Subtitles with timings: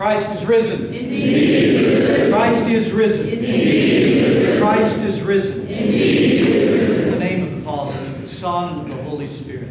[0.00, 0.94] Christ is risen.
[0.94, 2.32] Indeed.
[2.32, 3.28] Christ is risen.
[3.28, 4.58] Indeed.
[4.58, 5.60] Christ is risen.
[5.68, 6.46] Indeed.
[6.46, 9.68] In the name of the Father, and of the Son, and of the Holy Spirit.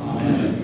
[0.00, 0.54] Amen.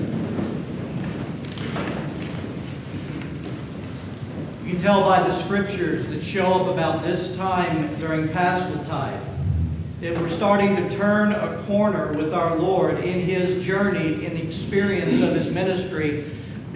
[4.66, 9.18] You can tell by the scriptures that show up about this time during Paschal Tide
[10.02, 14.42] that we're starting to turn a corner with our Lord in his journey, in the
[14.42, 16.26] experience of his ministry.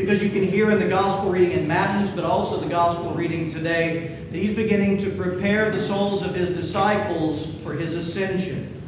[0.00, 3.50] Because you can hear in the gospel reading in Matins, but also the gospel reading
[3.50, 8.80] today, that he's beginning to prepare the souls of his disciples for his ascension.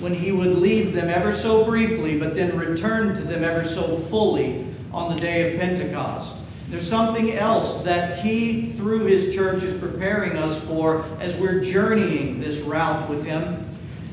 [0.00, 3.96] When he would leave them ever so briefly, but then return to them ever so
[3.96, 6.34] fully on the day of Pentecost.
[6.68, 12.40] There's something else that he, through his church, is preparing us for as we're journeying
[12.40, 13.69] this route with him.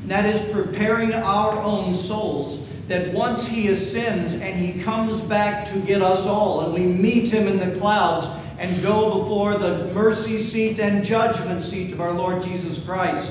[0.08, 5.78] That is preparing our own souls that once he ascends and he comes back to
[5.80, 8.26] get us all, and we meet him in the clouds
[8.58, 13.30] and go before the mercy seat and judgment seat of our Lord Jesus Christ,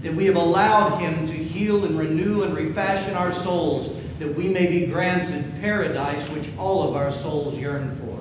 [0.00, 4.48] that we have allowed him to heal and renew and refashion our souls, that we
[4.48, 8.18] may be granted paradise which all of our souls yearn for.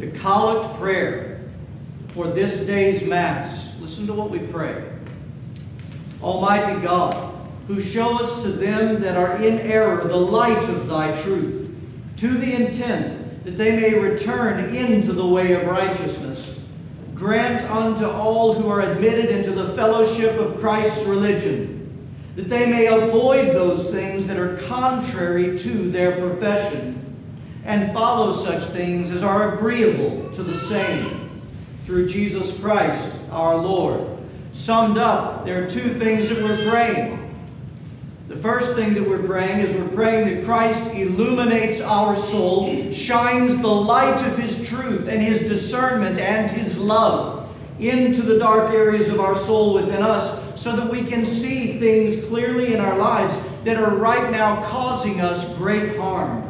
[0.00, 1.40] The collect prayer
[2.08, 3.78] for this day's Mass.
[3.78, 4.84] Listen to what we pray.
[6.22, 7.34] Almighty God,
[7.66, 11.72] who showest to them that are in error the light of thy truth,
[12.16, 16.60] to the intent that they may return into the way of righteousness,
[17.14, 22.86] grant unto all who are admitted into the fellowship of Christ's religion, that they may
[22.86, 26.96] avoid those things that are contrary to their profession,
[27.64, 31.42] and follow such things as are agreeable to the same,
[31.82, 34.19] through Jesus Christ our Lord.
[34.52, 37.16] Summed up, there are two things that we're praying.
[38.28, 43.58] The first thing that we're praying is we're praying that Christ illuminates our soul, shines
[43.58, 47.48] the light of His truth and His discernment and His love
[47.80, 52.24] into the dark areas of our soul within us so that we can see things
[52.26, 56.46] clearly in our lives that are right now causing us great harm.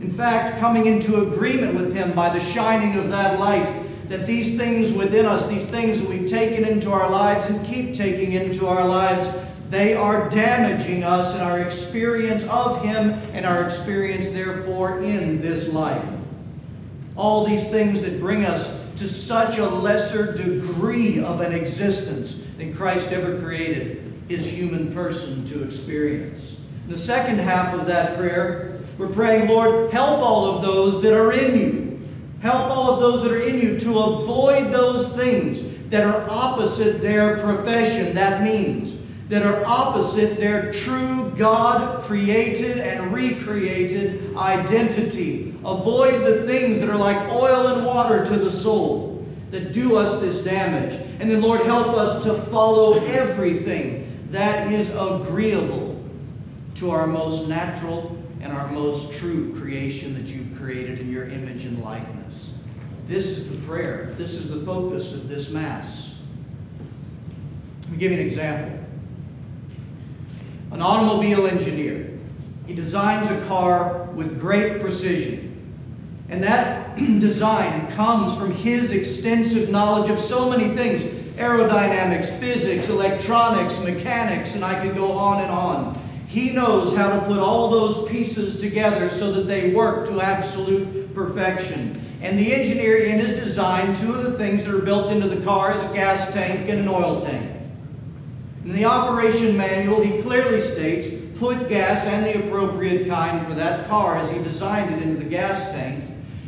[0.00, 3.70] In fact, coming into agreement with Him by the shining of that light,
[4.12, 8.32] that these things within us, these things we've taken into our lives and keep taking
[8.32, 9.30] into our lives,
[9.70, 15.72] they are damaging us in our experience of Him and our experience, therefore, in this
[15.72, 16.06] life.
[17.16, 22.74] All these things that bring us to such a lesser degree of an existence than
[22.74, 26.58] Christ ever created His human person to experience.
[26.86, 31.32] The second half of that prayer, we're praying, Lord, help all of those that are
[31.32, 31.91] in you.
[32.42, 37.00] Help all of those that are in you to avoid those things that are opposite
[37.00, 38.14] their profession.
[38.16, 38.96] That means
[39.28, 45.54] that are opposite their true God created and recreated identity.
[45.64, 50.20] Avoid the things that are like oil and water to the soul that do us
[50.20, 50.94] this damage.
[51.20, 56.02] And then, Lord, help us to follow everything that is agreeable
[56.76, 61.64] to our most natural and our most true creation that you've created in your image
[61.64, 62.54] and likeness.
[63.06, 64.14] This is the prayer.
[64.18, 66.16] This is the focus of this Mass.
[67.82, 68.78] Let me give you an example.
[70.72, 72.18] An automobile engineer.
[72.66, 75.48] He designs a car with great precision.
[76.28, 81.04] And that design comes from his extensive knowledge of so many things
[81.36, 86.11] aerodynamics, physics, electronics, mechanics, and I could go on and on.
[86.32, 91.12] He knows how to put all those pieces together so that they work to absolute
[91.12, 92.02] perfection.
[92.22, 95.44] And the engineer in his design, two of the things that are built into the
[95.44, 97.50] car is a gas tank and an oil tank.
[98.64, 103.86] In the operation manual, he clearly states put gas and the appropriate kind for that
[103.86, 106.02] car as he designed it into the gas tank,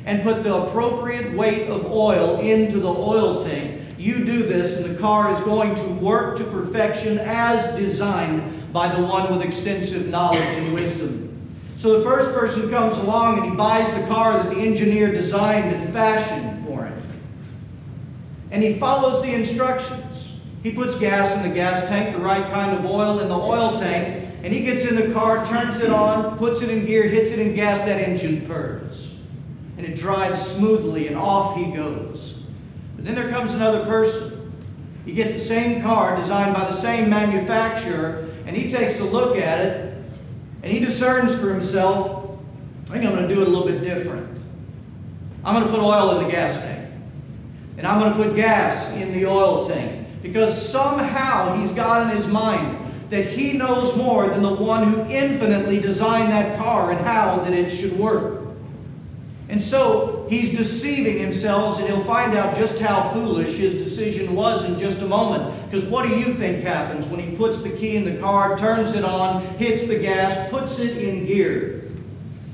[0.07, 3.83] and put the appropriate weight of oil into the oil tank.
[4.05, 8.95] You do this, and the car is going to work to perfection as designed by
[8.95, 11.57] the one with extensive knowledge and wisdom.
[11.79, 15.75] So the first person comes along and he buys the car that the engineer designed
[15.75, 17.03] and fashioned for him.
[18.51, 20.35] And he follows the instructions.
[20.63, 23.75] He puts gas in the gas tank, the right kind of oil in the oil
[23.75, 27.33] tank, and he gets in the car, turns it on, puts it in gear, hits
[27.33, 29.17] it in gas, that engine purrs.
[29.79, 32.44] And it drives smoothly, and off he goes.
[33.05, 34.53] Then there comes another person.
[35.05, 39.37] He gets the same car designed by the same manufacturer, and he takes a look
[39.37, 39.95] at it
[40.63, 42.39] and he discerns for himself,
[42.89, 44.27] I think I'm going to do it a little bit different.
[45.45, 46.91] I'm going to put oil in the gas tank.
[47.77, 50.07] And I'm going to put gas in the oil tank.
[50.23, 52.79] Because somehow he's got in his mind
[53.11, 57.53] that he knows more than the one who infinitely designed that car and how that
[57.53, 58.44] it should work.
[59.49, 64.65] And so he's deceiving himself, and he'll find out just how foolish his decision was
[64.65, 65.71] in just a moment.
[65.71, 68.95] Because what do you think happens when he puts the key in the car, turns
[68.95, 71.91] it on, hits the gas, puts it in gear?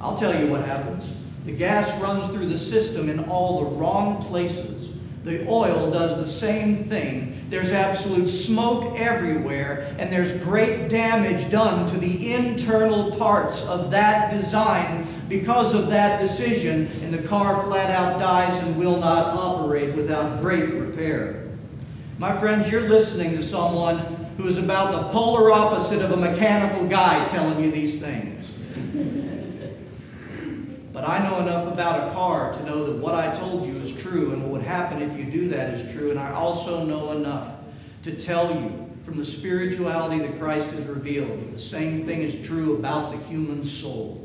[0.00, 1.12] I'll tell you what happens.
[1.44, 4.92] The gas runs through the system in all the wrong places.
[5.22, 7.46] The oil does the same thing.
[7.50, 14.30] There's absolute smoke everywhere, and there's great damage done to the internal parts of that
[14.30, 19.94] design because of that decision, and the car flat out dies and will not operate
[19.94, 21.48] without great repair.
[22.18, 23.98] My friends, you're listening to someone
[24.36, 28.52] who is about the polar opposite of a mechanical guy telling you these things.
[30.92, 33.92] But I know enough about a car to know that what I told you is
[33.92, 36.10] true and what would happen if you do that is true.
[36.10, 37.54] And I also know enough
[38.02, 42.44] to tell you from the spirituality that Christ has revealed that the same thing is
[42.44, 44.19] true about the human soul.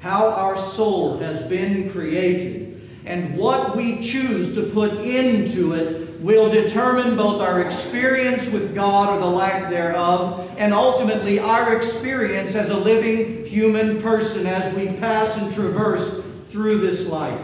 [0.00, 2.68] How our soul has been created
[3.04, 9.16] and what we choose to put into it will determine both our experience with God
[9.16, 14.88] or the lack thereof, and ultimately our experience as a living human person as we
[14.98, 17.40] pass and traverse through this life.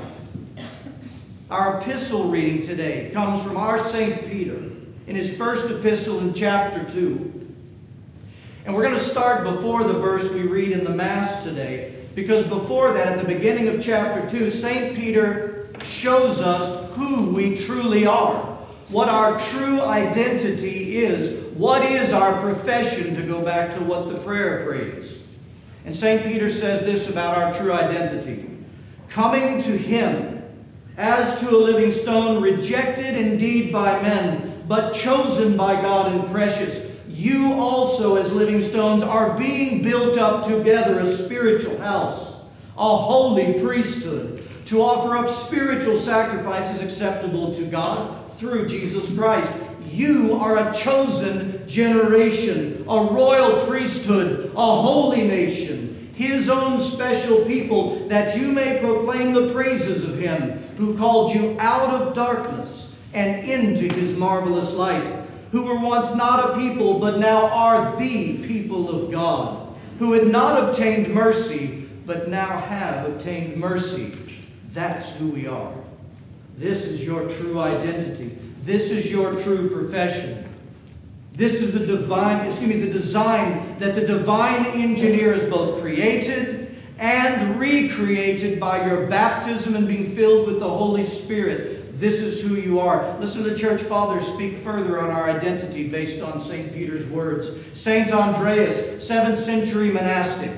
[1.50, 4.29] Our epistle reading today comes from our St.
[4.29, 4.59] Peter
[5.07, 7.55] in his first epistle in chapter 2.
[8.67, 12.44] And we're going to start before the verse we read in the Mass today, because
[12.44, 14.96] before that, at the beginning of chapter 2, St.
[14.96, 18.55] Peter shows us who we truly are
[18.88, 21.43] what our true identity is.
[21.55, 25.19] What is our profession, to go back to what the prayer prays.
[25.84, 26.22] And St.
[26.25, 28.50] Peter says this about our true identity
[29.08, 30.43] coming to Him
[30.96, 36.84] as to a living stone, rejected indeed by men, but chosen by God and precious.
[37.14, 42.32] You also, as living stones, are being built up together a spiritual house,
[42.76, 49.52] a holy priesthood, to offer up spiritual sacrifices acceptable to God through Jesus Christ.
[49.87, 58.08] You are a chosen generation, a royal priesthood, a holy nation, his own special people,
[58.08, 63.49] that you may proclaim the praises of him who called you out of darkness and
[63.49, 65.24] into his marvelous light,
[65.55, 70.27] who were once not a people, but now are the people of God, who had
[70.27, 74.43] not obtained mercy, but now have obtained mercy.
[74.71, 75.73] That's who we are.
[76.56, 78.37] This is your true identity.
[78.62, 80.45] This is your true profession.
[81.35, 86.77] This is the divine, excuse me, the design that the divine engineer has both created
[86.99, 91.74] and recreated by your baptism and being filled with the Holy Spirit.
[92.05, 93.17] This is who you are.
[93.19, 96.71] Listen to the church fathers speak further on our identity based on St.
[96.71, 97.51] Peter's words.
[97.73, 98.12] St.
[98.12, 100.51] Andreas, 7th century monastic,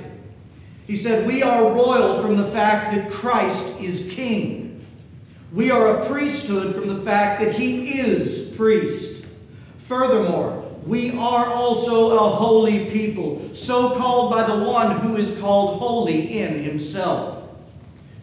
[0.89, 4.85] he said, We are royal from the fact that Christ is king.
[5.53, 9.25] We are a priesthood from the fact that he is priest.
[9.79, 15.79] Furthermore, we are also a holy people, so called by the one who is called
[15.79, 17.55] holy in himself.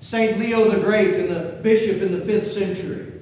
[0.01, 0.37] St.
[0.37, 3.12] Leo the Great and the bishop in the 5th century.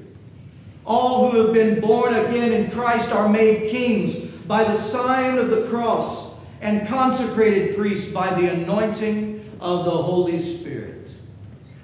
[0.86, 5.50] All who have been born again in Christ are made kings by the sign of
[5.50, 11.12] the cross and consecrated priests by the anointing of the Holy Spirit.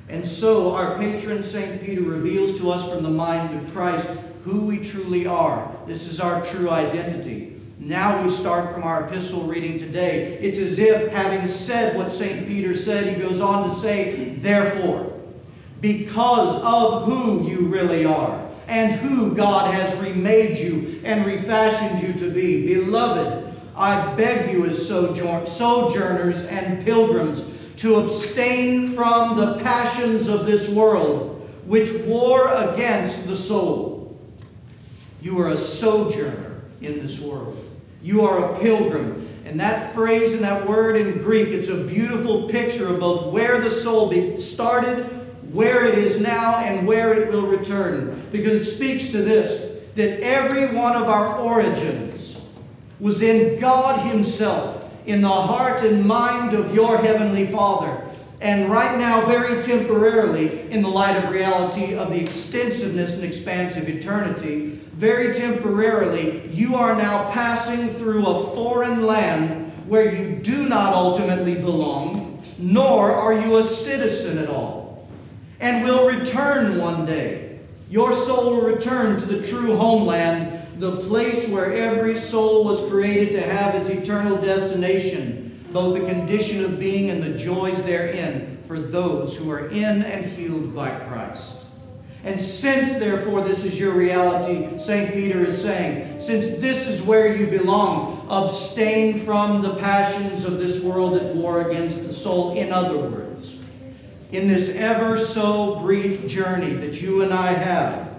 [0.09, 1.81] And so our patron St.
[1.81, 4.07] Peter reveals to us from the mind of Christ
[4.43, 5.75] who we truly are.
[5.85, 7.59] This is our true identity.
[7.79, 10.39] Now we start from our epistle reading today.
[10.41, 12.47] It's as if, having said what St.
[12.47, 15.13] Peter said, he goes on to say, Therefore,
[15.81, 22.13] because of who you really are, and who God has remade you and refashioned you
[22.13, 27.43] to be, beloved, I beg you as sojourners and pilgrims
[27.77, 34.19] to abstain from the passions of this world, which war against the soul.
[35.21, 37.63] You are a sojourner in this world.
[38.01, 39.27] You are a pilgrim.
[39.45, 43.59] And that phrase and that word in Greek, it's a beautiful picture of both where
[43.61, 45.09] the soul started,
[45.51, 48.21] where it is now, and where it will return.
[48.31, 52.39] Because it speaks to this that every one of our origins
[52.99, 58.03] was in God Himself in the heart and mind of your Heavenly Father.
[58.39, 63.77] And right now, very temporarily, in the light of reality of the extensiveness and expanse
[63.77, 70.67] of eternity, very temporarily, you are now passing through a foreign land where you do
[70.67, 74.86] not ultimately belong, nor are you a citizen at all,
[75.59, 77.59] and will return one day.
[77.89, 83.31] Your soul will return to the true homeland the place where every soul was created
[83.31, 88.77] to have its eternal destination, both the condition of being and the joys therein, for
[88.77, 91.65] those who are in and healed by Christ.
[92.23, 95.13] And since, therefore, this is your reality, St.
[95.13, 100.81] Peter is saying, since this is where you belong, abstain from the passions of this
[100.81, 102.57] world at war against the soul.
[102.57, 103.56] In other words,
[104.31, 108.15] in this ever so brief journey that you and I have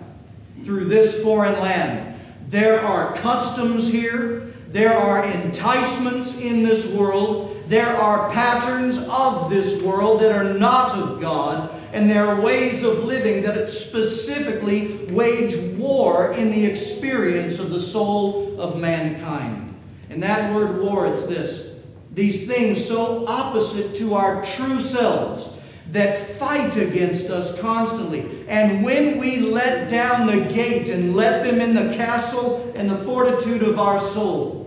[0.64, 7.94] through this foreign land, there are customs here, there are enticements in this world, there
[7.94, 13.04] are patterns of this world that are not of God, and there are ways of
[13.04, 19.74] living that specifically wage war in the experience of the soul of mankind.
[20.08, 21.74] And that word war, it's this.
[22.12, 25.48] These things so opposite to our true selves
[25.92, 28.44] that fight against us constantly.
[28.48, 32.96] And when we let down the gate and let them in the castle and the
[32.96, 34.58] fortitude of our soul,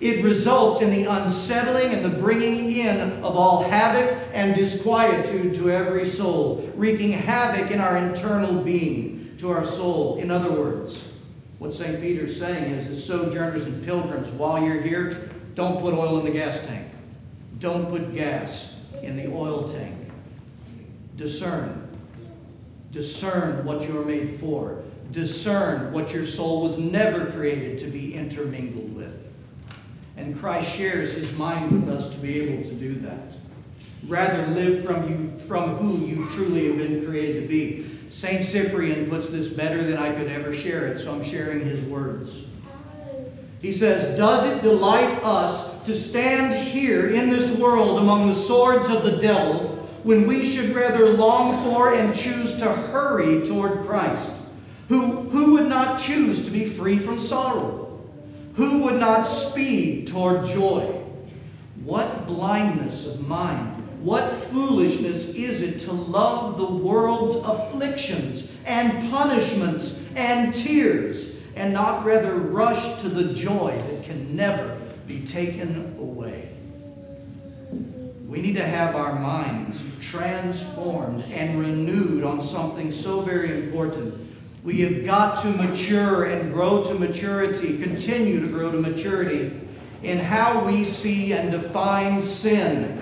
[0.00, 5.70] it results in the unsettling and the bringing in of all havoc and disquietude to
[5.70, 10.18] every soul, wreaking havoc in our internal being, to our soul.
[10.18, 11.06] In other words,
[11.58, 12.00] what St.
[12.00, 16.30] Peter's saying is, as sojourners and pilgrims, while you're here, don't put oil in the
[16.30, 16.88] gas tank.
[17.58, 19.99] Don't put gas in the oil tank.
[21.20, 21.86] Discern.
[22.92, 24.82] Discern what you're made for.
[25.12, 29.28] Discern what your soul was never created to be intermingled with.
[30.16, 33.34] And Christ shares his mind with us to be able to do that.
[34.06, 37.98] Rather, live from, you, from who you truly have been created to be.
[38.08, 38.42] St.
[38.42, 42.44] Cyprian puts this better than I could ever share it, so I'm sharing his words.
[43.60, 48.88] He says, Does it delight us to stand here in this world among the swords
[48.88, 54.32] of the devil when we should rather long for and choose to hurry toward Christ?
[54.88, 58.00] Who, who would not choose to be free from sorrow?
[58.54, 61.00] Who would not speed toward joy?
[61.84, 70.02] What blindness of mind, what foolishness is it to love the world's afflictions and punishments
[70.16, 76.39] and tears, and not rather rush to the joy that can never be taken away?
[78.30, 84.30] We need to have our minds transformed and renewed on something so very important
[84.62, 89.58] we have got to mature and grow to maturity, continue to grow to maturity
[90.02, 93.00] in how we see and define sin.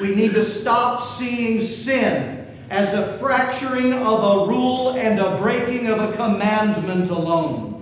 [0.00, 5.86] We need to stop seeing sin as a fracturing of a rule and a breaking
[5.88, 7.75] of a commandment alone.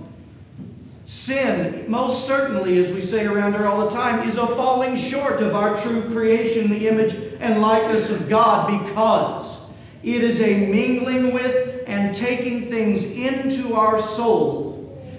[1.05, 5.39] Sin, most certainly, as we say around here all the time, is a falling short
[5.39, 9.59] of our true creation, the image and likeness of God, because
[10.01, 14.75] it is a mingling with and taking things into our soul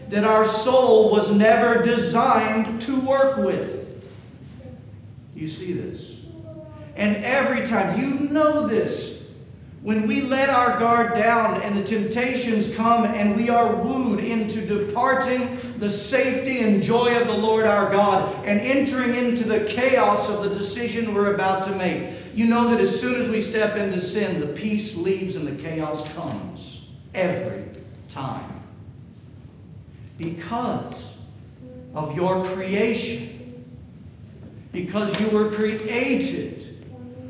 [0.09, 4.05] that our soul was never designed to work with.
[5.35, 6.21] You see this?
[6.95, 9.15] And every time, you know this,
[9.87, 14.61] when we let our guard down and the temptations come and we are wooed into
[14.66, 20.28] departing the safety and joy of the Lord our God and entering into the chaos
[20.28, 23.76] of the decision we're about to make, you know that as soon as we step
[23.76, 27.64] into sin, the peace leaves and the chaos comes every
[28.09, 28.61] time.
[30.19, 31.14] Because
[31.95, 33.64] of your creation,
[34.73, 36.75] because you were created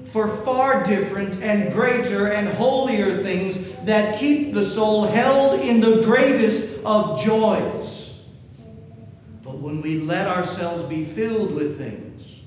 [0.06, 6.02] for far different and greater and holier things that keep the soul held in the
[6.02, 8.18] greatest of joys.
[9.42, 12.40] But when we let ourselves be filled with things,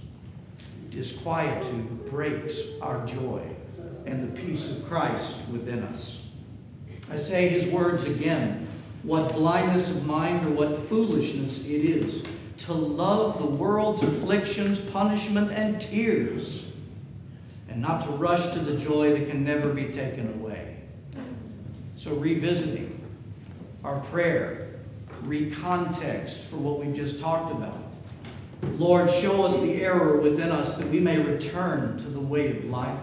[0.90, 3.42] disquietude breaks our joy
[4.06, 6.26] and the peace of Christ within us.
[7.12, 8.68] I say his words again.
[9.04, 12.24] What blindness of mind or what foolishness it is
[12.58, 16.66] to love the world's afflictions, punishment, and tears
[17.80, 20.76] and not to rush to the joy that can never be taken away.
[21.96, 23.02] So, revisiting
[23.86, 24.82] our prayer,
[25.24, 27.78] recontext for what we've just talked about.
[28.78, 32.66] Lord, show us the error within us that we may return to the way of
[32.66, 33.00] life.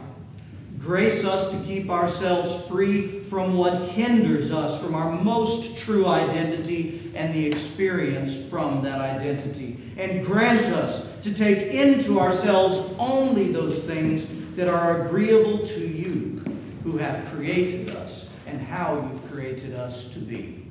[0.78, 7.10] Grace us to keep ourselves free from what hinders us from our most true identity
[7.14, 9.78] and the experience from that identity.
[9.96, 14.26] And grant us to take into ourselves only those things
[14.56, 16.42] that are agreeable to you
[16.82, 20.66] who have created us and how you've created us to be.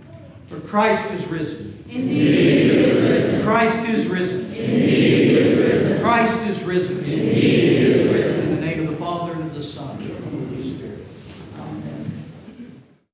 [0.47, 1.83] For Christ is risen.
[1.89, 3.43] Indeed is risen.
[3.43, 4.39] Christ is risen.
[4.55, 6.01] Indeed.
[6.01, 6.97] Christ is risen.
[6.99, 8.44] Indeed is risen.